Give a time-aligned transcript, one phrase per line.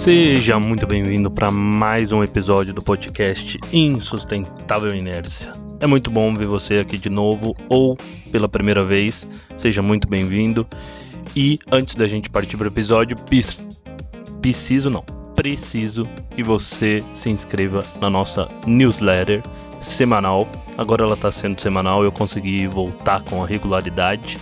[0.00, 5.52] Seja muito bem-vindo para mais um episódio do podcast Insustentável Inércia.
[5.78, 7.98] É muito bom ver você aqui de novo ou
[8.32, 9.28] pela primeira vez.
[9.58, 10.66] Seja muito bem-vindo.
[11.36, 13.14] E antes da gente partir para o episódio,
[14.40, 15.02] preciso não,
[15.36, 19.42] preciso que você se inscreva na nossa newsletter
[19.80, 20.48] semanal.
[20.78, 24.38] Agora ela está sendo semanal, eu consegui voltar com a regularidade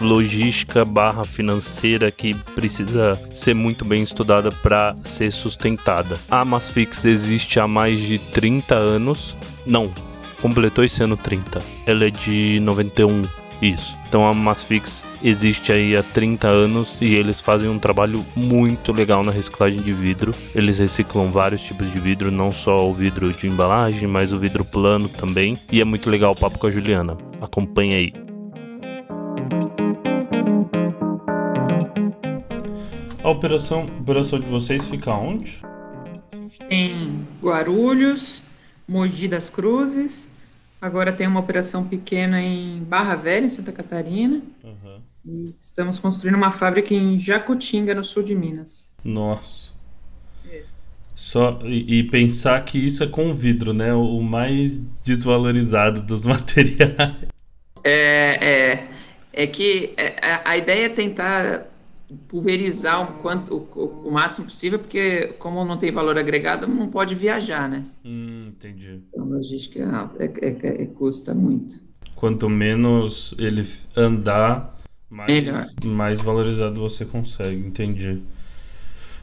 [0.00, 6.18] logística barra financeira que precisa ser muito bem estudada para ser sustentada.
[6.30, 9.36] A Masfix existe há mais de 30 anos,
[9.66, 9.92] não,
[10.40, 11.62] completou esse ano 30.
[11.86, 13.22] Ela é de 91.
[13.62, 13.94] Isso.
[14.08, 19.22] Então a Masfix existe aí há 30 anos e eles fazem um trabalho muito legal
[19.22, 20.32] na reciclagem de vidro.
[20.54, 24.64] Eles reciclam vários tipos de vidro, não só o vidro de embalagem, mas o vidro
[24.64, 25.54] plano também.
[25.70, 27.18] E é muito legal o papo com a Juliana.
[27.40, 28.14] Acompanha aí.
[33.22, 35.60] A operação, a operação de vocês fica onde?
[36.70, 38.42] Tem Guarulhos,
[38.88, 40.29] Mogi das Cruzes,
[40.80, 44.40] Agora tem uma operação pequena em Barra Velha, em Santa Catarina.
[44.64, 45.00] Uhum.
[45.26, 48.90] E estamos construindo uma fábrica em Jacutinga, no sul de Minas.
[49.04, 49.72] Nossa.
[50.50, 50.62] É.
[51.14, 53.92] Só, e, e, pensar que isso é com vidro, né?
[53.92, 57.16] O mais desvalorizado dos materiais.
[57.84, 58.88] É, é,
[59.32, 61.69] é que é, a ideia é tentar
[62.28, 67.14] pulverizar o, quanto, o, o, máximo possível, porque como não tem valor agregado, não pode
[67.14, 67.84] viajar, né?
[68.04, 69.02] Hum, entendi.
[69.08, 69.80] Então, logística
[70.18, 71.82] é, é, é, é, custa muito.
[72.14, 73.66] Quanto menos ele
[73.96, 74.76] andar,
[75.08, 78.22] mais, mais valorizado você consegue, entendi.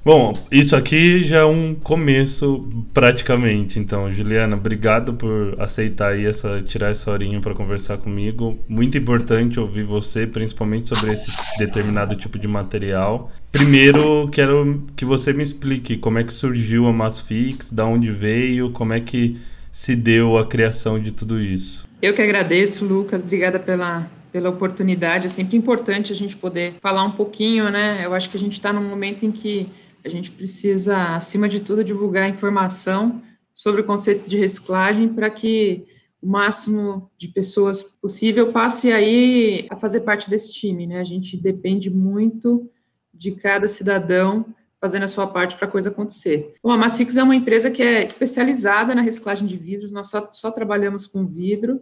[0.07, 3.77] Bom, isso aqui já é um começo praticamente.
[3.77, 8.57] Então, Juliana, obrigado por aceitar aí essa tirar essa horinha para conversar comigo.
[8.69, 13.29] Muito importante ouvir você, principalmente sobre esse determinado tipo de material.
[13.51, 18.71] Primeiro, quero que você me explique como é que surgiu a Massfix, da onde veio,
[18.71, 19.35] como é que
[19.73, 21.85] se deu a criação de tudo isso.
[22.01, 23.21] Eu que agradeço, Lucas.
[23.21, 25.25] Obrigada pela pela oportunidade.
[25.25, 28.01] É sempre importante a gente poder falar um pouquinho, né?
[28.03, 29.69] Eu acho que a gente está num momento em que
[30.07, 33.21] a gente precisa, acima de tudo, divulgar informação
[33.53, 35.85] sobre o conceito de reciclagem para que
[36.21, 40.99] o máximo de pessoas possível passe aí a fazer parte desse time, né?
[40.99, 42.69] A gente depende muito
[43.13, 44.45] de cada cidadão
[44.79, 46.55] fazendo a sua parte para a coisa acontecer.
[46.63, 50.29] Bom, a Massix é uma empresa que é especializada na reciclagem de vidros, nós só,
[50.31, 51.81] só trabalhamos com vidro,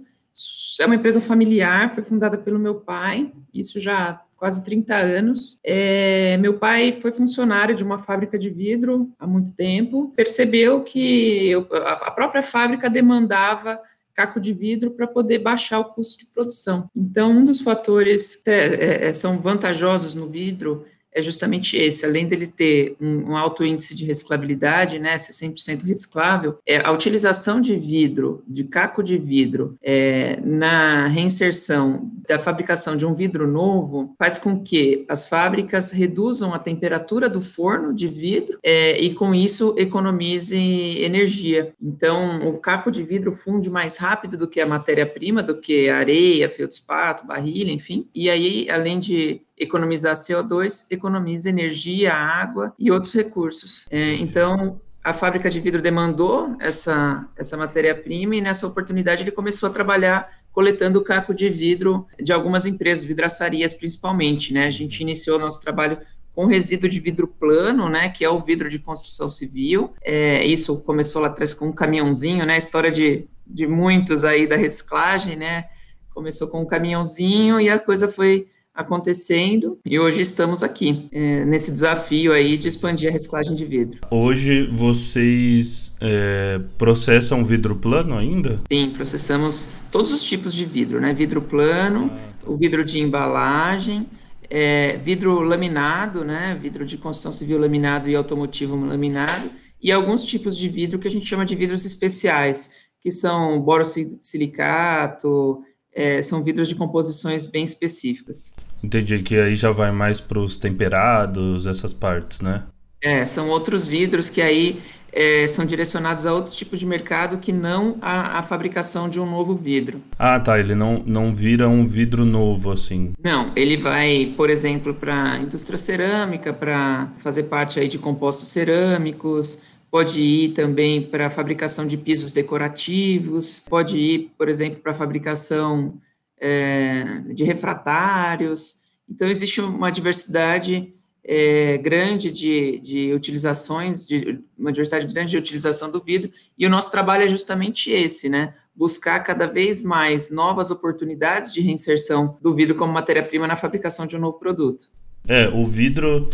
[0.80, 5.60] é uma empresa familiar, foi fundada pelo meu pai, isso já quase 30 anos.
[5.64, 11.54] É, meu pai foi funcionário de uma fábrica de vidro há muito tempo, percebeu que
[11.86, 13.80] a própria fábrica demandava
[14.16, 16.90] caco de vidro para poder baixar o custo de produção.
[16.96, 20.86] Então, um dos fatores que é, é, são vantajosos no vidro
[21.16, 25.84] é justamente esse, além dele ter um, um alto índice de reciclabilidade, né, ser 100%
[25.84, 32.98] reciclável, é, a utilização de vidro, de caco de vidro, é, na reinserção da fabricação
[32.98, 38.10] de um vidro novo, faz com que as fábricas reduzam a temperatura do forno de
[38.10, 41.74] vidro é, e, com isso, economize energia.
[41.82, 46.50] Então, o caco de vidro funde mais rápido do que a matéria-prima, do que areia,
[46.50, 53.86] feldspato, barrilha, enfim, e aí, além de economizar CO2, economiza energia, água e outros recursos.
[53.90, 59.70] É, então, a fábrica de vidro demandou essa, essa matéria-prima e nessa oportunidade ele começou
[59.70, 64.68] a trabalhar coletando caco de vidro de algumas empresas, vidraçarias principalmente, né?
[64.68, 66.00] A gente iniciou nosso trabalho
[66.34, 69.94] com resíduo de vidro plano, né, que é o vidro de construção civil.
[70.02, 74.58] É, isso começou lá atrás com um caminhãozinho, né, história de, de muitos aí da
[74.58, 75.66] reciclagem, né,
[76.14, 81.72] começou com um caminhãozinho e a coisa foi acontecendo e hoje estamos aqui é, nesse
[81.72, 84.02] desafio aí de expandir a reciclagem de vidro.
[84.12, 88.62] Hoje vocês é, processam vidro plano ainda?
[88.70, 91.14] Sim, processamos todos os tipos de vidro, né?
[91.14, 92.52] Vidro plano, ah, tá.
[92.52, 94.08] o vidro de embalagem,
[94.50, 96.60] é, vidro laminado, né?
[96.62, 99.50] Vidro de construção civil laminado e automotivo laminado
[99.82, 105.62] e alguns tipos de vidro que a gente chama de vidros especiais, que são borosilicato,
[105.96, 108.56] é, são vidros de composições bem específicas.
[108.84, 112.64] Entendi que aí já vai mais para os temperados, essas partes, né?
[113.02, 114.80] É, são outros vidros que aí
[115.16, 119.30] é, são direcionados a outros tipos de mercado que não a, a, fabricação de um
[119.30, 120.02] novo vidro.
[120.20, 120.60] Ah, tá.
[120.60, 123.14] Ele não, não vira um vidro novo assim.
[123.24, 128.50] Não, ele vai, por exemplo, para a indústria cerâmica, para fazer parte aí de compostos
[128.50, 134.92] cerâmicos, pode ir também para a fabricação de pisos decorativos, pode ir, por exemplo, para
[134.92, 136.00] a fabricação
[136.38, 138.84] é, de refratários.
[139.10, 140.94] Então, existe uma diversidade
[141.24, 146.70] é, grande de, de utilizações, de, uma diversidade grande de utilização do vidro, e o
[146.70, 148.54] nosso trabalho é justamente esse, né?
[148.76, 154.16] Buscar cada vez mais novas oportunidades de reinserção do vidro como matéria-prima na fabricação de
[154.16, 154.90] um novo produto.
[155.28, 156.30] É, o vidro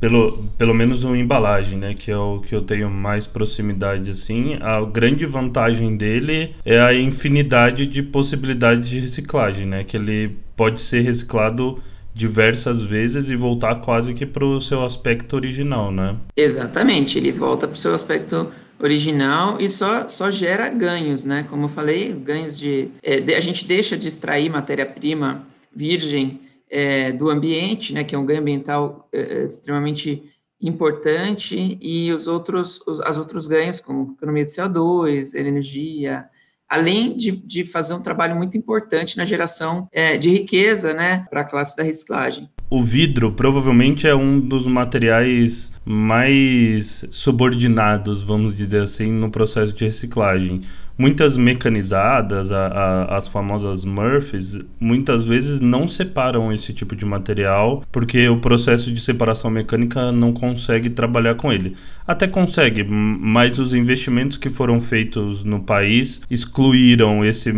[0.00, 4.56] pelo, pelo menos uma embalagem, né, que é o que eu tenho mais proximidade assim,
[4.60, 10.80] a grande vantagem dele é a infinidade de possibilidades de reciclagem, né, que ele pode
[10.80, 11.78] ser reciclado
[12.14, 16.16] diversas vezes e voltar quase que para o seu aspecto original, né?
[16.34, 21.44] Exatamente, ele volta para o seu aspecto original e só, só gera ganhos, né?
[21.48, 26.40] Como eu falei, ganhos de, é, de a gente deixa de extrair matéria-prima virgem
[26.70, 30.22] é, do ambiente, né, que é um ganho ambiental é, é, extremamente
[30.60, 36.26] importante, e os outros, os as outros ganhos, como economia de CO2, energia,
[36.68, 41.42] além de, de fazer um trabalho muito importante na geração é, de riqueza né, para
[41.42, 42.48] a classe da reciclagem.
[42.68, 49.84] O vidro provavelmente é um dos materiais mais subordinados, vamos dizer assim, no processo de
[49.84, 50.62] reciclagem
[50.98, 57.82] muitas mecanizadas, a, a, as famosas Murphys, muitas vezes não separam esse tipo de material
[57.92, 61.76] porque o processo de separação mecânica não consegue trabalhar com ele.
[62.06, 67.52] Até consegue, mas os investimentos que foram feitos no país excluíram esse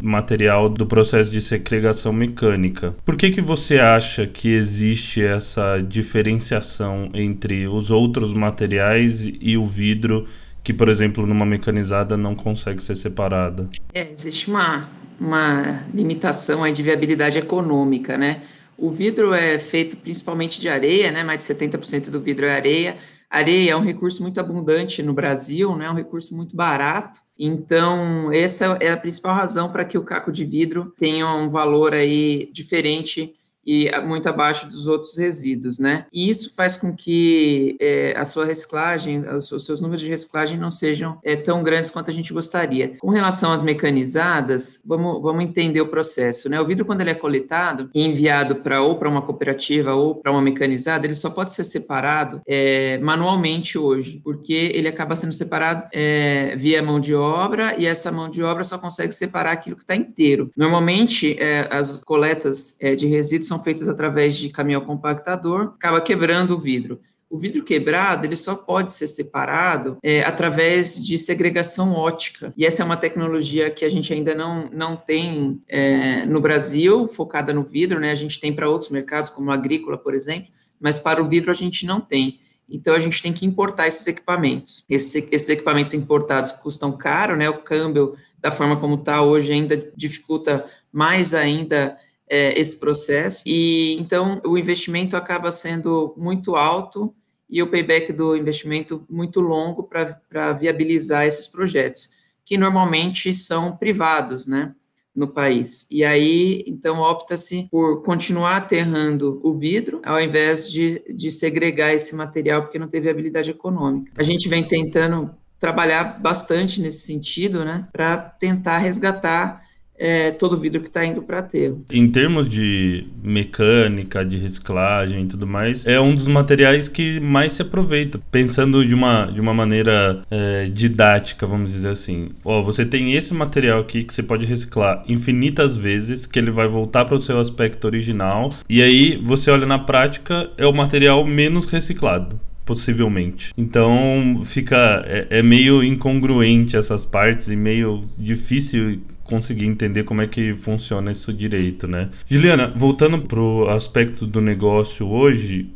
[0.00, 2.94] material do processo de segregação mecânica.
[3.04, 9.66] Por que, que você acha que existe essa diferenciação entre os outros materiais e o
[9.66, 10.26] vidro?
[10.62, 13.68] Que, por exemplo, numa mecanizada não consegue ser separada.
[13.92, 14.88] É, existe uma,
[15.18, 18.42] uma limitação aí de viabilidade econômica, né?
[18.76, 21.22] O vidro é feito principalmente de areia, né?
[21.22, 22.96] Mais de 70% do vidro é areia.
[23.28, 25.86] Areia é um recurso muito abundante no Brasil, né?
[25.86, 27.20] É um recurso muito barato.
[27.38, 31.94] Então, essa é a principal razão para que o caco de vidro tenha um valor
[31.94, 33.32] aí diferente
[33.66, 36.06] e muito abaixo dos outros resíduos, né?
[36.12, 40.70] E isso faz com que é, a sua reciclagem, os seus números de reciclagem não
[40.70, 42.96] sejam é, tão grandes quanto a gente gostaria.
[42.98, 46.60] Com relação às mecanizadas, vamos, vamos entender o processo, né?
[46.60, 50.32] O vidro, quando ele é coletado e enviado para ou para uma cooperativa ou para
[50.32, 55.88] uma mecanizada, ele só pode ser separado é, manualmente hoje, porque ele acaba sendo separado
[55.92, 59.82] é, via mão de obra e essa mão de obra só consegue separar aquilo que
[59.82, 60.50] está inteiro.
[60.56, 66.54] Normalmente, é, as coletas é, de resíduos são feitas através de caminhão compactador, acaba quebrando
[66.54, 67.00] o vidro.
[67.28, 72.52] O vidro quebrado ele só pode ser separado é, através de segregação ótica.
[72.56, 77.08] E essa é uma tecnologia que a gente ainda não, não tem é, no Brasil,
[77.08, 78.10] focada no vidro, né?
[78.10, 81.54] A gente tem para outros mercados, como agrícola, por exemplo, mas para o vidro a
[81.54, 82.40] gente não tem.
[82.68, 84.84] Então a gente tem que importar esses equipamentos.
[84.88, 87.48] Esses, esses equipamentos importados custam caro, né?
[87.48, 91.96] O câmbio, da forma como está hoje, ainda dificulta mais ainda
[92.32, 93.42] é, esse processo.
[93.44, 97.14] E então o investimento acaba sendo muito alto
[97.48, 102.12] e o payback do investimento muito longo para viabilizar esses projetos,
[102.42, 104.74] que normalmente são privados, né?
[105.14, 105.86] no país.
[105.90, 112.14] E aí, então, opta-se por continuar aterrando o vidro, ao invés de, de segregar esse
[112.16, 114.10] material, porque não teve viabilidade econômica.
[114.16, 119.62] A gente vem tentando trabalhar bastante nesse sentido, né, para tentar resgatar
[120.02, 121.84] é, todo vidro que está indo para aterro.
[121.88, 127.52] Em termos de mecânica, de reciclagem e tudo mais, é um dos materiais que mais
[127.52, 128.20] se aproveita.
[128.28, 132.30] Pensando de uma, de uma maneira é, didática, vamos dizer assim.
[132.44, 136.66] Ó, você tem esse material aqui que você pode reciclar infinitas vezes, que ele vai
[136.66, 138.50] voltar para o seu aspecto original.
[138.68, 143.52] E aí você olha na prática, é o material menos reciclado possivelmente.
[143.56, 149.00] Então fica é, é, meio incongruente essas partes e meio difícil
[149.32, 152.10] conseguir entender como é que funciona isso direito, né?
[152.28, 155.70] Juliana, voltando pro aspecto do negócio hoje,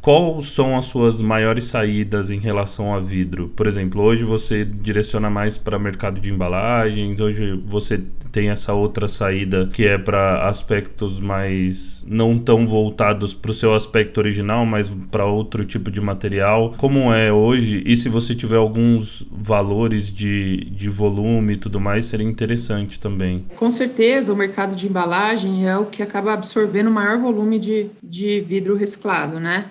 [0.00, 3.48] quais são as suas maiores saídas em relação a vidro?
[3.54, 8.00] Por exemplo, hoje você direciona mais para mercado de embalagens, hoje você
[8.32, 13.74] tem essa outra saída que é para aspectos mais não tão voltados para o seu
[13.74, 16.72] aspecto original, mas para outro tipo de material.
[16.76, 17.82] Como é hoje?
[17.84, 23.44] E se você tiver alguns valores de, de volume e tudo mais, seria interessante também.
[23.56, 27.88] Com certeza, o mercado de embalagem é o que acaba absorvendo o maior volume de,
[28.02, 29.66] de vidro reciclado, né?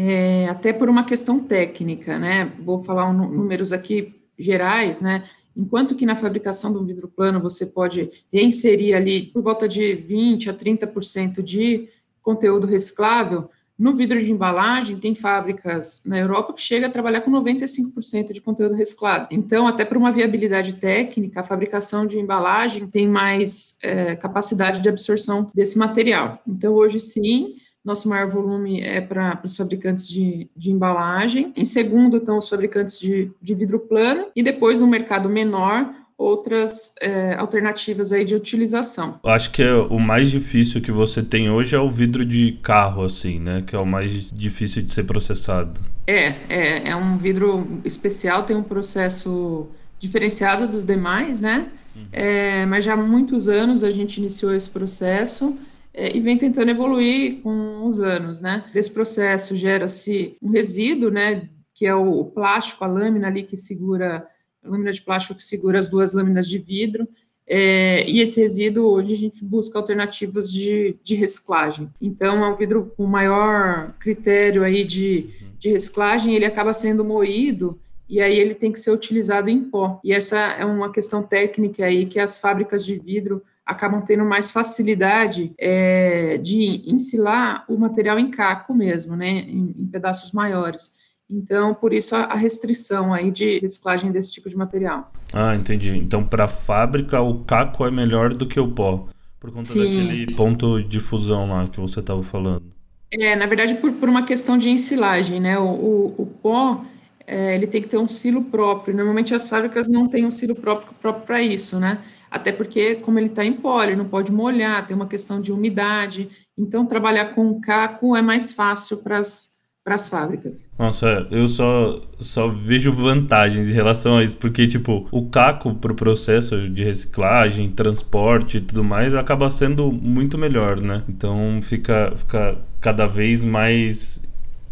[0.00, 2.52] É, até por uma questão técnica, né?
[2.60, 5.24] Vou falar um, números aqui gerais, né?
[5.56, 10.50] Enquanto que na fabricação um vidro plano você pode reinserir ali por volta de 20
[10.50, 11.88] a 30% de
[12.22, 17.32] conteúdo reciclável, no vidro de embalagem, tem fábricas na Europa que chega a trabalhar com
[17.32, 19.26] 95% de conteúdo reciclado.
[19.32, 24.88] Então, até por uma viabilidade técnica, a fabricação de embalagem tem mais é, capacidade de
[24.88, 26.40] absorção desse material.
[26.46, 27.54] Então, hoje sim,
[27.88, 31.52] nosso maior volume é para os fabricantes de, de, embalagem.
[31.56, 34.26] Em segundo, estão os fabricantes de, de vidro plano.
[34.36, 39.18] E depois, no mercado menor, outras é, alternativas aí de utilização.
[39.24, 43.04] Acho que é o mais difícil que você tem hoje é o vidro de carro,
[43.04, 43.62] assim, né?
[43.66, 45.80] Que é o mais difícil de ser processado.
[46.06, 49.68] É, é, é um vidro especial, tem um processo
[49.98, 51.68] diferenciado dos demais, né?
[51.96, 52.06] Uhum.
[52.12, 55.56] É, mas já há muitos anos a gente iniciou esse processo
[55.98, 58.64] é, e vem tentando evoluir com os anos, né?
[58.72, 61.48] Desse processo gera-se um resíduo, né?
[61.74, 64.24] Que é o, plástico, a lâmina ali que segura,
[64.64, 67.08] a lâmina de plástico que segura as duas lâminas de vidro.
[67.44, 71.90] É, e esse resíduo, hoje a gente busca alternativas de, de reciclagem.
[72.00, 75.28] Então, é um vidro com maior critério aí de,
[75.58, 77.76] de reciclagem, ele acaba sendo moído
[78.08, 80.00] e aí ele tem que ser utilizado em pó.
[80.04, 84.50] E essa é uma questão técnica aí que as fábricas de vidro acabam tendo mais
[84.50, 90.92] facilidade é, de ensilar o material em caco mesmo, né, em, em pedaços maiores.
[91.30, 95.12] Então, por isso a, a, restrição aí de reciclagem desse tipo de material.
[95.34, 95.94] Ah, entendi.
[95.98, 99.06] Então, para a fábrica, o caco é melhor do que o pó,
[99.38, 99.80] por conta Sim.
[99.80, 102.72] daquele ponto de fusão lá que você estava falando.
[103.10, 105.58] É, na verdade, por, por uma questão de ensilagem, né?
[105.58, 106.82] O, o, o pó,
[107.28, 108.96] é, ele tem que ter um silo próprio.
[108.96, 110.94] Normalmente as fábricas não têm um silo próprio
[111.26, 112.02] para isso, né?
[112.30, 115.52] até porque, como ele está em pó, ele não pode molhar, tem uma questão de
[115.52, 120.70] umidade, então trabalhar com caco é mais fácil para as fábricas.
[120.78, 125.92] Nossa, eu só, só vejo vantagens em relação a isso, porque, tipo, o caco para
[125.92, 131.02] o processo de reciclagem, transporte e tudo mais acaba sendo muito melhor, né?
[131.08, 134.22] Então fica, fica cada vez mais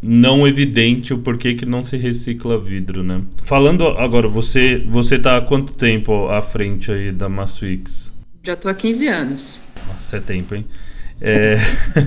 [0.03, 3.23] não evidente o porquê que não se recicla vidro, né?
[3.45, 8.17] Falando agora, você você tá há quanto tempo à frente aí da Masswix?
[8.45, 9.61] Já tô há 15 anos.
[9.89, 10.65] Nossa, é tempo, hein?
[11.21, 11.57] É,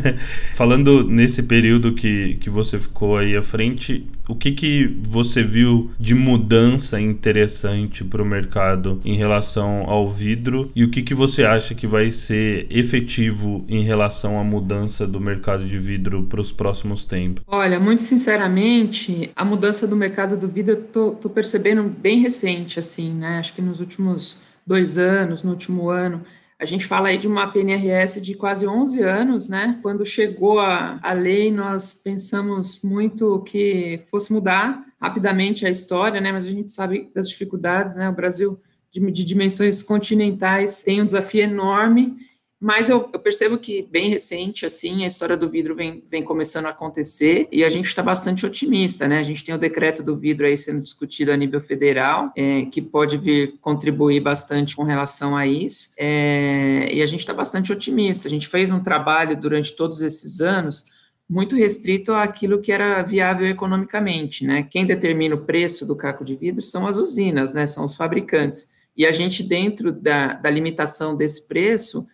[0.54, 5.90] falando nesse período que, que você ficou aí à frente, o que, que você viu
[6.00, 11.44] de mudança interessante para o mercado em relação ao vidro e o que, que você
[11.44, 16.52] acha que vai ser efetivo em relação à mudança do mercado de vidro para os
[16.52, 17.44] próximos tempos?
[17.48, 22.80] Olha, muito sinceramente, a mudança do mercado do vidro eu tô, tô percebendo bem recente,
[22.80, 23.40] assim, né?
[23.40, 26.22] Acho que nos últimos dois anos, no último ano.
[26.60, 29.80] A gente fala aí de uma PNRS de quase 11 anos, né?
[29.82, 36.34] Quando chegou a, a lei, nós pensamos muito que fosse mudar rapidamente a história, né?
[36.34, 38.10] Mas a gente sabe das dificuldades, né?
[38.10, 38.60] O Brasil,
[38.92, 42.18] de, de dimensões continentais, tem um desafio enorme
[42.62, 46.66] mas eu, eu, percebo que bem recente, assim, a história do vidro vem, vem começando
[46.66, 49.20] a acontecer e a gente está bastante otimista, né?
[49.20, 52.82] A gente tem o decreto do vidro aí sendo discutido a nível federal, é, que
[52.82, 55.94] pode vir contribuir bastante com relação a isso.
[55.98, 58.28] É, e a gente está bastante otimista.
[58.28, 60.84] A gente fez um trabalho durante todos esses anos
[61.30, 64.64] muito restrito àquilo que era viável economicamente, né?
[64.64, 67.66] Quem determina o preço do caco de vidro são as usinas, né?
[67.66, 68.68] São os fabricantes.
[68.98, 72.06] E a gente, dentro da, da limitação desse preço,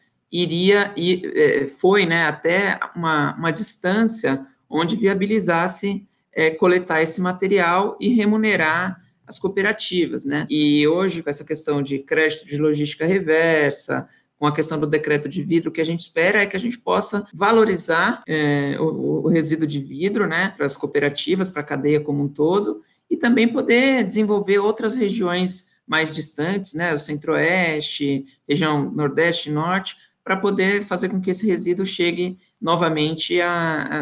[0.44, 7.98] iria e é, foi né, até uma, uma distância onde viabilizasse é, coletar esse material
[8.00, 10.46] e remunerar as cooperativas, né?
[10.50, 15.30] E hoje, com essa questão de crédito de logística reversa, com a questão do decreto
[15.30, 19.24] de vidro, o que a gente espera é que a gente possa valorizar é, o,
[19.24, 23.16] o, resíduo de vidro, né, para as cooperativas, para a cadeia como um todo, e
[23.16, 30.36] também poder desenvolver outras regiões mais distantes, né, o centro-oeste, região nordeste e norte, para
[30.36, 33.40] poder fazer com que esse resíduo chegue novamente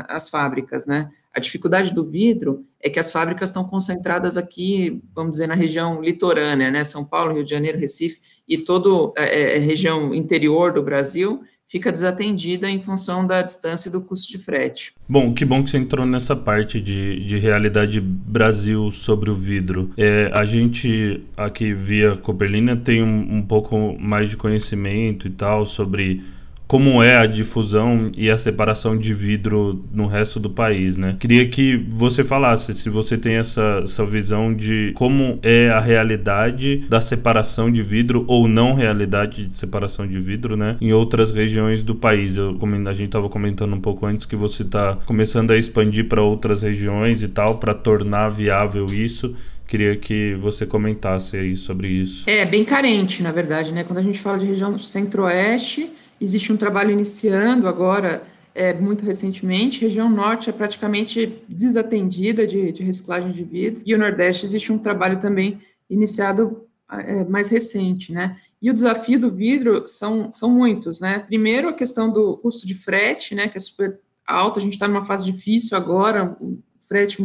[0.08, 1.12] às fábricas, né?
[1.36, 6.01] A dificuldade do vidro é que as fábricas estão concentradas aqui, vamos dizer, na região
[6.01, 6.86] litorânea, né?
[6.86, 11.42] São Paulo, Rio de Janeiro, Recife e toda a é, é, região interior do Brasil
[11.74, 14.94] fica desatendida em função da distância e do custo de frete.
[15.10, 19.89] Bom, que bom que você entrou nessa parte de, de realidade Brasil sobre o vidro.
[19.98, 25.65] É, a gente aqui via Copperlina tem um, um pouco mais de conhecimento e tal
[25.65, 26.22] sobre
[26.67, 31.15] como é a difusão e a separação de vidro no resto do país, né?
[31.20, 36.77] Queria que você falasse se você tem essa, essa visão de como é a realidade
[36.89, 40.77] da separação de vidro ou não realidade de separação de vidro, né?
[40.82, 42.38] Em outras regiões do país.
[42.38, 46.22] Eu, a gente estava comentando um pouco antes que você está começando a expandir para
[46.22, 52.29] outras regiões e tal para tornar viável isso queria que você comentasse aí sobre isso.
[52.29, 53.84] É, bem carente, na verdade, né?
[53.84, 55.89] Quando a gente fala de região centro-oeste,
[56.24, 58.24] Existe um trabalho iniciando agora,
[58.56, 59.82] é, muito recentemente.
[59.82, 63.82] Região Norte é praticamente desatendida de, de reciclagem de vidro.
[63.86, 68.38] E o Nordeste existe um trabalho também iniciado é, mais recente, né?
[68.62, 71.20] E o desafio do vidro são, são muitos, né?
[71.20, 73.50] Primeiro, a questão do custo de frete, né?
[73.50, 77.18] Que é super alto, a gente está numa fase difícil agora, o frete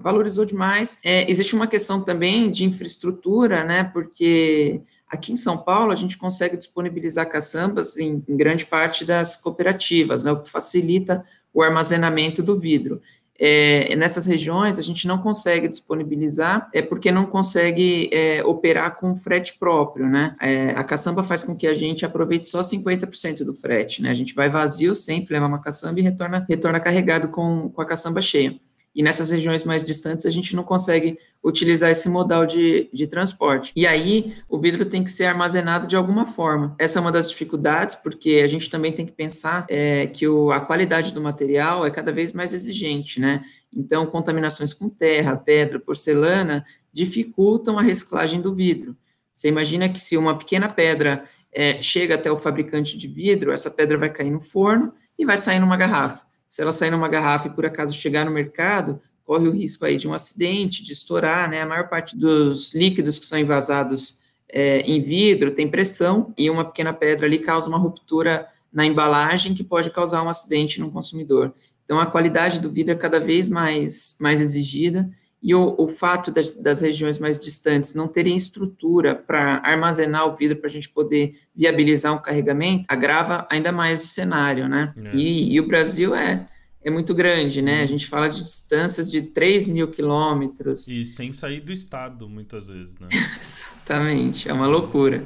[0.00, 1.00] valorizou demais.
[1.04, 3.82] É, existe uma questão também de infraestrutura, né?
[3.82, 9.36] Porque Aqui em São Paulo, a gente consegue disponibilizar caçambas em, em grande parte das
[9.36, 13.00] cooperativas, né, o que facilita o armazenamento do vidro.
[13.40, 19.14] É, nessas regiões, a gente não consegue disponibilizar, é porque não consegue é, operar com
[19.16, 20.34] frete próprio, né?
[20.40, 24.10] É, a caçamba faz com que a gente aproveite só 50% do frete, né?
[24.10, 27.86] A gente vai vazio sempre, leva uma caçamba e retorna, retorna carregado com, com a
[27.86, 28.58] caçamba cheia
[28.98, 33.72] e nessas regiões mais distantes a gente não consegue utilizar esse modal de, de transporte.
[33.76, 36.74] E aí o vidro tem que ser armazenado de alguma forma.
[36.80, 40.50] Essa é uma das dificuldades, porque a gente também tem que pensar é, que o,
[40.50, 43.44] a qualidade do material é cada vez mais exigente, né?
[43.72, 48.96] Então, contaminações com terra, pedra, porcelana dificultam a reciclagem do vidro.
[49.32, 53.70] Você imagina que se uma pequena pedra é, chega até o fabricante de vidro, essa
[53.70, 57.48] pedra vai cair no forno e vai sair numa garrafa se ela sair numa garrafa
[57.48, 61.50] e por acaso chegar no mercado, corre o risco aí de um acidente, de estourar,
[61.50, 61.60] né?
[61.60, 66.64] A maior parte dos líquidos que são envasados é, em vidro tem pressão e uma
[66.64, 71.52] pequena pedra ali causa uma ruptura na embalagem que pode causar um acidente no consumidor.
[71.84, 75.10] Então, a qualidade do vidro é cada vez mais, mais exigida
[75.42, 80.34] e o, o fato das, das, regiões mais distantes não terem estrutura para armazenar o
[80.34, 84.92] vidro para a gente poder viabilizar um carregamento, agrava ainda mais o cenário, né?
[84.96, 85.14] É.
[85.14, 86.48] E, e, o Brasil é,
[86.82, 87.82] é muito grande, né?
[87.82, 90.88] A gente fala de distâncias de 3 mil quilômetros.
[90.88, 93.06] E sem sair do estado, muitas vezes, né?
[93.40, 95.24] Exatamente, é uma loucura.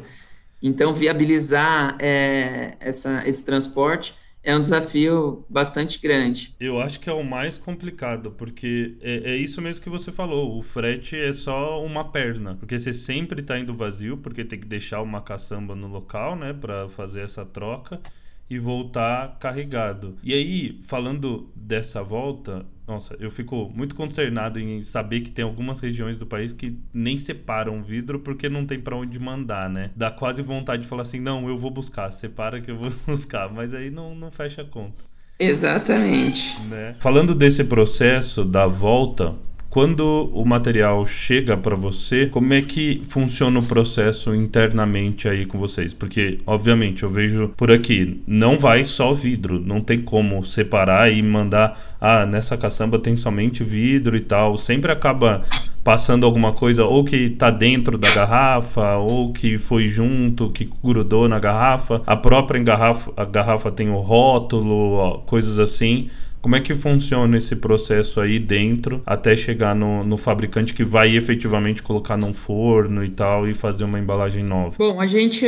[0.62, 6.54] Então, viabilizar é, essa, esse transporte é um desafio bastante grande.
[6.58, 10.58] Eu acho que é o mais complicado, porque é, é, isso mesmo que você falou.
[10.58, 14.66] O frete é só uma perna, porque você sempre está indo vazio, porque tem que
[14.66, 18.00] deixar uma caçamba no local, né, para fazer essa troca
[18.50, 20.16] e voltar carregado.
[20.22, 25.80] E aí, falando dessa volta, nossa, eu fico muito consternado em saber que tem algumas
[25.80, 29.90] regiões do país que nem separam vidro porque não tem para onde mandar, né?
[29.96, 33.50] Dá quase vontade de falar assim: não, eu vou buscar, separa que eu vou buscar,
[33.50, 35.04] mas aí não, não fecha a conta.
[35.38, 36.60] Exatamente.
[36.68, 36.94] Né?
[37.00, 39.34] Falando desse processo da volta,
[39.72, 45.58] quando o material chega para você, como é que funciona o processo internamente aí com
[45.58, 45.94] vocês?
[45.94, 51.22] Porque, obviamente, eu vejo por aqui, não vai só vidro, não tem como separar e
[51.22, 54.58] mandar, ah, nessa caçamba tem somente vidro e tal.
[54.58, 55.42] Sempre acaba
[55.82, 61.30] passando alguma coisa ou que tá dentro da garrafa ou que foi junto, que grudou
[61.30, 62.02] na garrafa.
[62.06, 66.10] A própria garrafa, a garrafa tem o rótulo, coisas assim.
[66.42, 71.16] Como é que funciona esse processo aí dentro até chegar no, no, fabricante que vai
[71.16, 74.74] efetivamente colocar num forno e tal e fazer uma embalagem nova?
[74.76, 75.46] Bom, a gente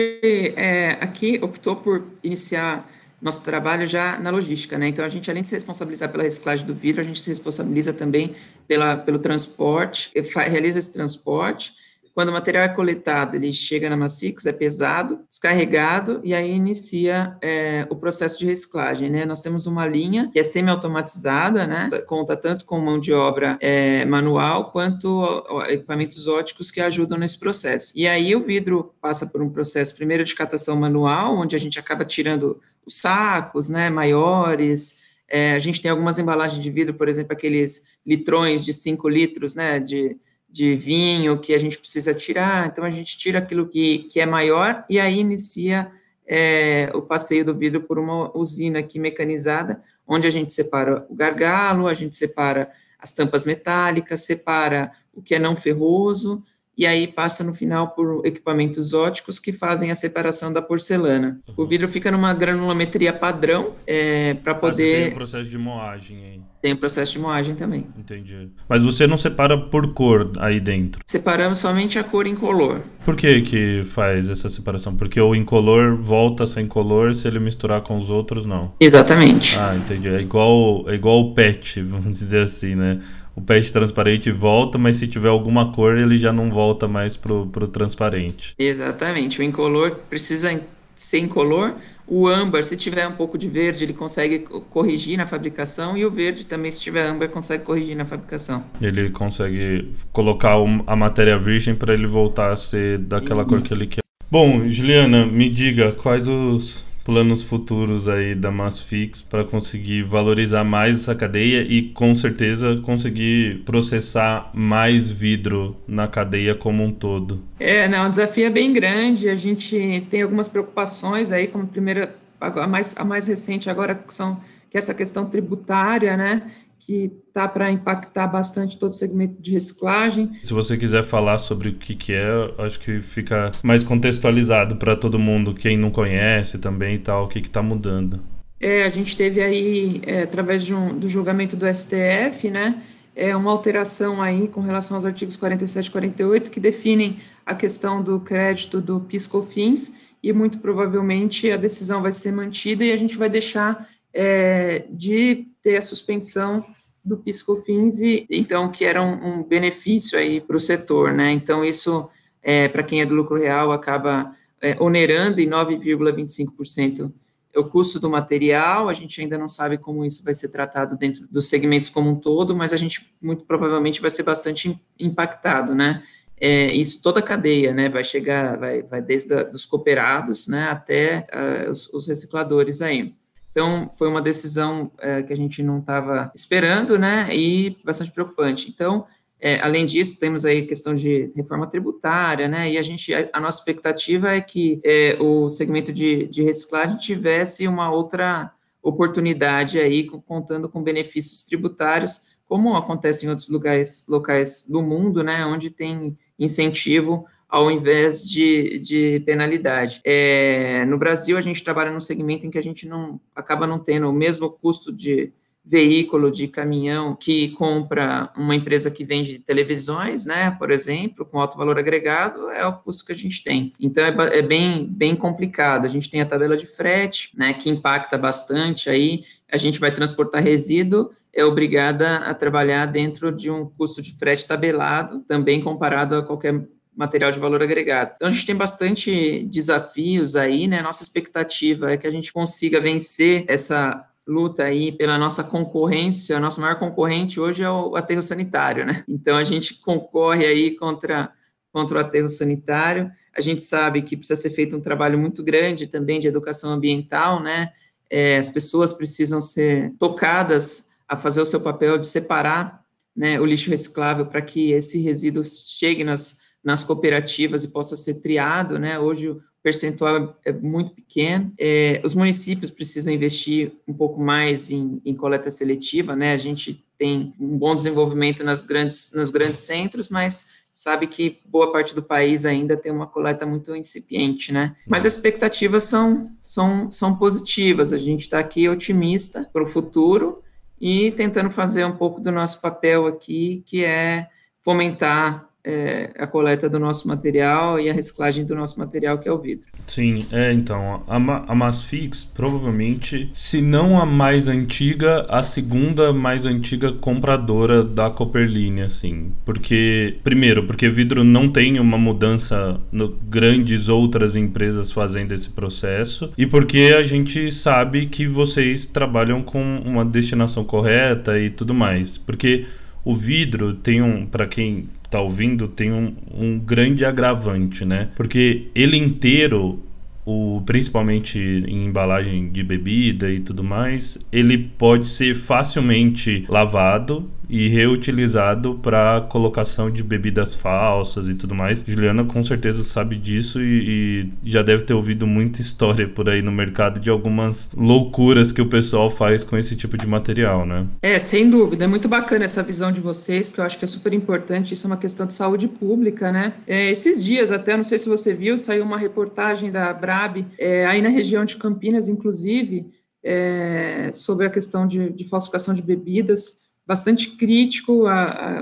[0.56, 2.88] é, aqui optou por iniciar
[3.20, 4.86] nosso trabalho já na logística, né?
[4.86, 7.92] Então a gente além de se responsabilizar pela reciclagem do vidro, a gente se responsabiliza
[7.92, 8.36] também
[8.68, 10.12] pela, pelo transporte,
[10.46, 11.72] realiza esse transporte
[12.14, 17.36] quando o material é coletado, ele chega na Massix, é pesado, descarregado, e aí inicia
[17.42, 19.26] é, o processo de reciclagem, né?
[19.26, 21.90] Nós temos uma linha que é semi-automatizada, né?
[22.06, 27.92] Conta tanto com mão de obra é, manual, quanto equipamentos óticos que ajudam nesse processo.
[27.96, 31.80] E aí o vidro passa por um processo, primeiro de catação manual, onde a gente
[31.80, 37.08] acaba tirando os sacos, né, maiores, é, a gente tem algumas embalagens de vidro, por
[37.08, 40.16] exemplo, aqueles litrões de 5 litros, né, de
[40.54, 44.24] de vinho que a gente precisa tirar, então a gente tira aquilo que, que é
[44.24, 45.90] maior e aí inicia
[46.24, 51.14] é o passeio do vidro por uma usina aqui mecanizada, onde a gente separa o
[51.14, 56.40] gargalo, a gente separa as tampas metálicas, separa o que é não ferroso,
[56.76, 61.40] e aí passa no final por equipamentos óticos que fazem a separação da porcelana.
[61.48, 61.64] Uhum.
[61.64, 64.94] O vidro fica numa granulometria padrão é, para poder.
[64.94, 66.40] Ah, tem o processo de moagem aí.
[66.64, 67.86] Tem o processo de moagem também.
[67.98, 68.48] Entendi.
[68.66, 71.02] Mas você não separa por cor aí dentro?
[71.06, 72.80] Separamos somente a cor incolor.
[73.04, 74.96] Por que que faz essa separação?
[74.96, 78.72] Porque o incolor volta sem color se ele misturar com os outros, não?
[78.80, 79.58] Exatamente.
[79.58, 80.08] Ah, entendi.
[80.08, 82.98] É igual, é igual o PET, vamos dizer assim, né?
[83.36, 87.46] O PET transparente volta, mas se tiver alguma cor, ele já não volta mais pro,
[87.46, 88.54] pro transparente.
[88.58, 89.40] Exatamente.
[89.40, 90.60] O incolor precisa
[90.96, 91.74] ser incolor.
[92.06, 95.96] O âmbar, se tiver um pouco de verde, ele consegue corrigir na fabricação.
[95.96, 98.64] E o verde também, se tiver âmbar, consegue corrigir na fabricação.
[98.80, 103.48] Ele consegue colocar a matéria virgem para ele voltar a ser daquela Isso.
[103.48, 104.02] cor que ele quer.
[104.30, 111.02] Bom, Juliana, me diga quais os planos futuros aí da Massfix para conseguir valorizar mais
[111.02, 117.42] essa cadeia e com certeza conseguir processar mais vidro na cadeia como um todo?
[117.60, 119.28] É, não, o desafio é bem grande.
[119.28, 124.14] A gente tem algumas preocupações aí, como primeira, a mais, a mais recente agora que
[124.14, 124.40] são
[124.74, 126.50] que é essa questão tributária, né?
[126.84, 130.30] Que tá para impactar bastante todo o segmento de reciclagem.
[130.42, 134.94] Se você quiser falar sobre o que, que é, acho que fica mais contextualizado para
[134.94, 138.20] todo mundo, quem não conhece também e tal, o que está mudando.
[138.60, 142.82] É, a gente teve aí, é, através um, do julgamento do STF, né,
[143.16, 148.02] é uma alteração aí com relação aos artigos 47 e 48 que definem a questão
[148.02, 153.16] do crédito do PIS/COFINS e muito provavelmente a decisão vai ser mantida e a gente
[153.16, 156.64] vai deixar é, de ter a suspensão
[157.04, 161.32] do PiscoFins e então que era um, um benefício aí para o setor, né?
[161.32, 162.08] Então isso
[162.42, 167.12] é, para quem é do lucro real acaba é, onerando em 9,25%
[167.54, 168.88] é o custo do material.
[168.88, 172.16] A gente ainda não sabe como isso vai ser tratado dentro dos segmentos como um
[172.16, 176.02] todo, mas a gente muito provavelmente vai ser bastante impactado, né?
[176.40, 177.88] É, isso toda a cadeia, né?
[177.88, 183.14] Vai chegar, vai, vai desde a, dos cooperados, né, até uh, os, os recicladores aí.
[183.54, 188.68] Então, foi uma decisão é, que a gente não estava esperando, né, e bastante preocupante.
[188.68, 189.06] Então,
[189.40, 193.38] é, além disso, temos aí questão de reforma tributária, né, e a gente, a, a
[193.38, 198.50] nossa expectativa é que é, o segmento de, de reciclagem tivesse uma outra
[198.82, 205.46] oportunidade aí, contando com benefícios tributários, como acontece em outros lugares, locais do mundo, né,
[205.46, 210.00] onde tem incentivo ao invés de, de penalidade.
[210.04, 213.78] É, no Brasil, a gente trabalha num segmento em que a gente não acaba não
[213.78, 215.32] tendo o mesmo custo de
[215.64, 221.56] veículo, de caminhão, que compra uma empresa que vende televisões, né, por exemplo, com alto
[221.56, 223.72] valor agregado, é o custo que a gente tem.
[223.80, 225.86] Então, é, é bem, bem complicado.
[225.86, 229.90] A gente tem a tabela de frete, né, que impacta bastante aí, a gente vai
[229.90, 236.14] transportar resíduo, é obrigada a trabalhar dentro de um custo de frete tabelado, também comparado
[236.14, 238.12] a qualquer material de valor agregado.
[238.14, 240.82] Então a gente tem bastante desafios aí, né?
[240.82, 246.40] Nossa expectativa é que a gente consiga vencer essa luta aí pela nossa concorrência, a
[246.40, 249.04] nossa maior concorrente hoje é o aterro sanitário, né?
[249.06, 251.32] Então a gente concorre aí contra
[251.72, 253.10] contra o aterro sanitário.
[253.36, 257.42] A gente sabe que precisa ser feito um trabalho muito grande também de educação ambiental,
[257.42, 257.72] né?
[258.08, 263.44] É, as pessoas precisam ser tocadas a fazer o seu papel de separar né, o
[263.44, 268.98] lixo reciclável para que esse resíduo chegue nas nas cooperativas e possa ser triado, né?
[268.98, 271.52] Hoje o percentual é muito pequeno.
[271.58, 276.32] É, os municípios precisam investir um pouco mais em, em, coleta seletiva, né?
[276.32, 281.72] A gente tem um bom desenvolvimento nas grandes, nos grandes centros, mas sabe que boa
[281.72, 284.74] parte do país ainda tem uma coleta muito incipiente, né?
[284.86, 287.92] Mas as expectativas são, são, são positivas.
[287.92, 290.42] A gente está aqui otimista para o futuro
[290.80, 294.28] e tentando fazer um pouco do nosso papel aqui, que é
[294.60, 299.32] fomentar é, a coleta do nosso material e a reciclagem do nosso material, que é
[299.32, 299.66] o vidro.
[299.86, 306.44] Sim, é então, a, a Masfix provavelmente, se não a mais antiga, a segunda mais
[306.44, 309.32] antiga compradora da Copperline, assim.
[309.44, 316.30] Porque, primeiro, porque vidro não tem uma mudança no, grandes outras empresas fazendo esse processo,
[316.36, 322.18] e porque a gente sabe que vocês trabalham com uma destinação correta e tudo mais.
[322.18, 322.66] Porque
[323.04, 328.10] o vidro tem um, para quem está ouvindo tem um, um grande agravante, né?
[328.16, 329.78] Porque ele inteiro
[330.26, 337.68] o, principalmente em embalagem de bebida e tudo mais, ele pode ser facilmente lavado e
[337.68, 341.84] reutilizado para colocação de bebidas falsas e tudo mais.
[341.86, 346.42] Juliana com certeza sabe disso e, e, já deve ter ouvido muita história por aí
[346.42, 350.84] no mercado de algumas loucuras que o pessoal faz com esse tipo de material, né?
[351.00, 351.84] É, sem dúvida.
[351.84, 354.74] É muito bacana essa visão de vocês, porque eu acho que é super importante.
[354.74, 356.54] Isso é uma questão de saúde pública, né?
[356.66, 360.86] É, esses dias, até, não sei se você viu, saiu uma reportagem da Brab, é,
[360.86, 362.90] aí na região de Campinas, inclusive,
[363.24, 368.04] é, sobre a questão de, de, falsificação de bebidas, bastante crítico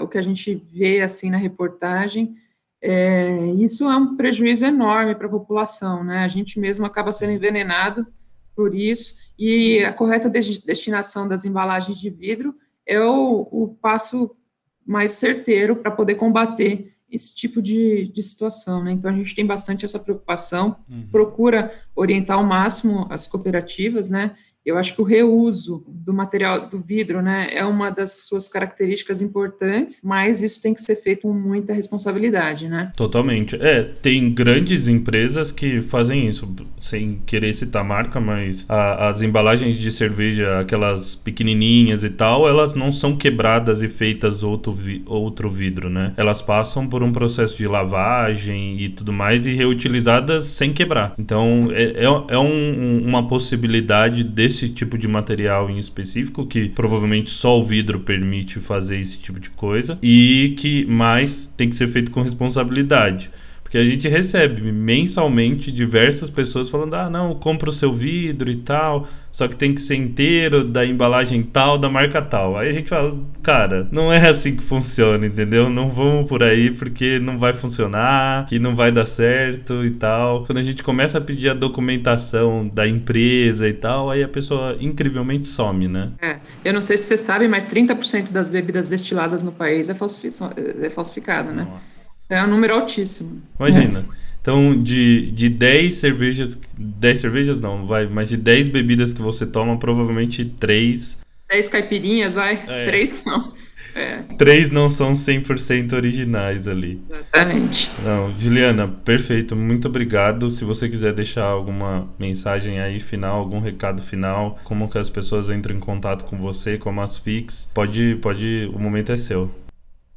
[0.01, 2.37] o que a gente vê assim na reportagem.
[2.81, 6.25] É, isso é um prejuízo enorme para a população, né?
[6.25, 8.07] A gente mesmo acaba sendo envenenado
[8.55, 12.55] por isso, e a correta destinação das embalagens de vidro
[12.87, 14.37] é o, o passo
[14.85, 18.93] mais certeiro para poder combater esse tipo de, de situação, né?
[18.93, 21.07] Então a gente tem bastante essa preocupação, uhum.
[21.11, 24.35] procura orientar ao máximo as cooperativas, né?
[24.65, 29.21] Eu acho que o reuso do material do vidro, né, é uma das suas características
[29.21, 32.93] importantes, mas isso tem que ser feito com muita responsabilidade, né?
[32.97, 33.57] Totalmente.
[33.57, 36.49] É, tem grandes empresas que fazem isso,
[36.79, 42.75] sem querer citar marca, mas a, as embalagens de cerveja, aquelas pequenininhas e tal, elas
[42.75, 46.13] não são quebradas e feitas outro, vi, outro vidro, né?
[46.17, 51.15] Elas passam por um processo de lavagem e tudo mais e reutilizadas sem quebrar.
[51.19, 56.69] Então, é, é, é um, uma possibilidade de desse tipo de material em específico, que
[56.69, 61.75] provavelmente só o vidro permite fazer esse tipo de coisa, e que mais tem que
[61.75, 63.31] ser feito com responsabilidade.
[63.73, 68.57] Porque a gente recebe mensalmente diversas pessoas falando: ah, não, compra o seu vidro e
[68.57, 72.59] tal, só que tem que ser inteiro, da embalagem tal, da marca tal.
[72.59, 75.71] Aí a gente fala: cara, não é assim que funciona, entendeu?
[75.71, 80.45] Não vamos por aí porque não vai funcionar, que não vai dar certo e tal.
[80.45, 84.77] Quando a gente começa a pedir a documentação da empresa e tal, aí a pessoa
[84.81, 86.11] incrivelmente some, né?
[86.21, 89.93] É, eu não sei se você sabe, mas 30% das bebidas destiladas no país é,
[89.93, 91.63] é falsificada, né?
[91.63, 92.02] Nossa.
[92.33, 93.43] É um número altíssimo.
[93.59, 94.01] Imagina.
[94.01, 94.23] É.
[94.41, 96.61] Então, de, de 10 cervejas.
[96.77, 101.19] 10 cervejas não, vai, mas de 10 bebidas que você toma, provavelmente 3.
[101.49, 102.65] 10 caipirinhas, vai?
[102.67, 102.87] É.
[102.87, 103.53] 3 não.
[103.95, 104.23] É.
[104.39, 107.01] Três não são 100% originais ali.
[107.11, 107.91] Exatamente.
[108.03, 109.55] Não, Juliana, perfeito.
[109.55, 110.51] Muito obrigado.
[110.51, 115.51] Se você quiser deixar alguma mensagem aí final, algum recado final, como que as pessoas
[115.51, 119.51] entram em contato com você, com a Masfix, pode, pode, o momento é seu.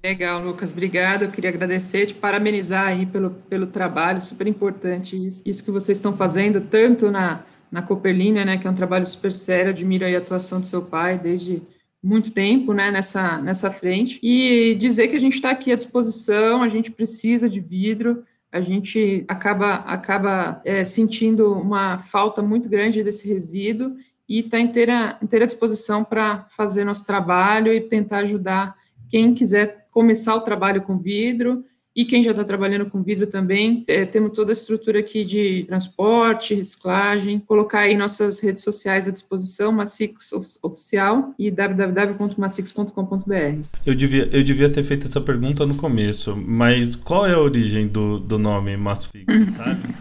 [0.05, 1.23] Legal, Lucas, obrigado.
[1.23, 5.97] Eu queria agradecer, te parabenizar aí pelo, pelo trabalho, super importante isso, isso que vocês
[5.97, 10.15] estão fazendo, tanto na, na Cooperlina, né, que é um trabalho super sério, admiro aí
[10.15, 11.63] a atuação do seu pai desde
[12.03, 16.61] muito tempo, né, nessa, nessa frente, e dizer que a gente está aqui à disposição,
[16.61, 23.03] a gente precisa de vidro, a gente acaba, acaba é, sentindo uma falta muito grande
[23.03, 23.95] desse resíduo
[24.29, 28.75] e está inteira, inteira disposição para fazer nosso trabalho e tentar ajudar
[29.09, 31.63] quem quiser começar o trabalho com vidro,
[31.95, 35.63] e quem já está trabalhando com vidro também, é, temos toda a estrutura aqui de
[35.63, 43.61] transporte, reciclagem, colocar aí nossas redes sociais à disposição, Massix Oficial e www.massix.com.br.
[43.85, 47.87] Eu devia, eu devia ter feito essa pergunta no começo, mas qual é a origem
[47.87, 49.23] do, do nome Massfix,
[49.55, 49.95] sabe?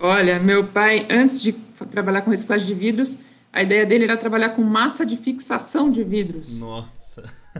[0.00, 1.52] Olha, meu pai, antes de
[1.90, 3.18] trabalhar com reciclagem de vidros,
[3.52, 6.60] a ideia dele era trabalhar com massa de fixação de vidros.
[6.60, 7.05] Nossa.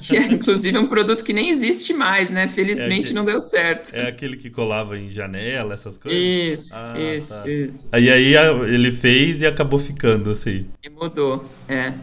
[0.01, 2.49] Que é, inclusive, um produto que nem existe mais, né?
[2.49, 3.95] Felizmente é aquele, não deu certo.
[3.95, 6.21] É aquele que colava em janela, essas coisas?
[6.21, 7.49] Isso, ah, isso, tá.
[7.49, 7.89] isso.
[7.93, 8.35] Aí, aí
[8.73, 10.67] ele fez e acabou ficando, assim.
[10.83, 11.95] E mudou, é.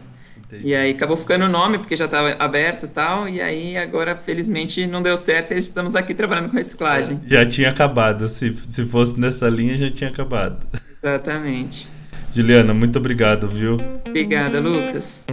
[0.46, 0.68] Entendi.
[0.68, 4.14] E aí acabou ficando o nome, porque já estava aberto e tal, e aí agora,
[4.14, 7.20] felizmente, não deu certo e estamos aqui trabalhando com reciclagem.
[7.26, 10.66] Já tinha acabado, se, se fosse nessa linha, já tinha acabado.
[11.02, 11.88] Exatamente.
[12.34, 13.78] Juliana, muito obrigado, viu?
[14.06, 15.24] Obrigada, Lucas.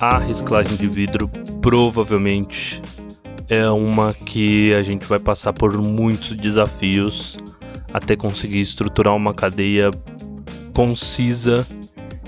[0.00, 1.28] A reciclagem de vidro
[1.60, 2.80] provavelmente
[3.50, 7.36] é uma que a gente vai passar por muitos desafios
[7.92, 9.90] até conseguir estruturar uma cadeia
[10.72, 11.66] concisa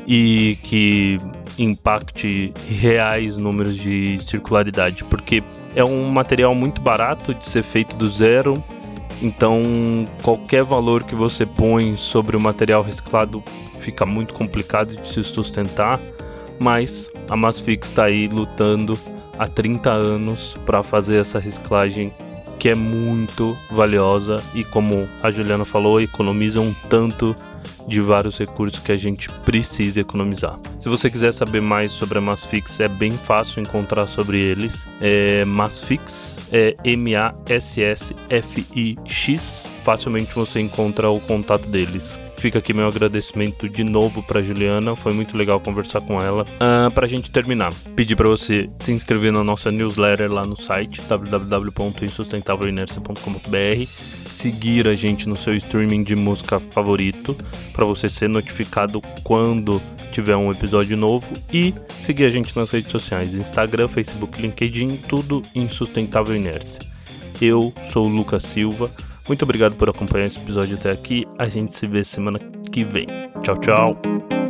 [0.06, 1.16] e que
[1.58, 5.42] impacte reais números de circularidade, porque
[5.74, 8.62] é um material muito barato de ser feito do zero,
[9.22, 13.42] então qualquer valor que você põe sobre o material reciclado
[13.78, 15.98] fica muito complicado de se sustentar
[16.58, 18.98] mas a Masfix está aí lutando
[19.38, 22.12] há 30 anos para fazer essa reciclagem
[22.58, 27.34] que é muito valiosa e como a Juliana falou, economiza um tanto
[27.88, 30.56] de vários recursos que a gente precisa economizar.
[30.78, 34.86] Se você quiser saber mais sobre a Masfix, é bem fácil encontrar sobre eles.
[35.00, 37.30] É Masfix é M-A-S-S-F-I-X.
[39.82, 42.20] Facilmente você encontra o contato deles.
[42.42, 46.42] Fica aqui meu agradecimento de novo para Juliana, foi muito legal conversar com ela.
[46.42, 50.60] Uh, para a gente terminar, pedir para você se inscrever na nossa newsletter lá no
[50.60, 53.88] site www.insustentavelinércia.com.br,
[54.28, 57.36] seguir a gente no seu streaming de música favorito
[57.72, 62.90] para você ser notificado quando tiver um episódio novo e seguir a gente nas redes
[62.90, 66.84] sociais, Instagram, Facebook, LinkedIn, tudo em Sustentável Inércia.
[67.40, 68.90] Eu sou o Lucas Silva.
[69.28, 71.26] Muito obrigado por acompanhar esse episódio até aqui.
[71.38, 72.38] A gente se vê semana
[72.72, 73.06] que vem.
[73.42, 74.41] Tchau, tchau.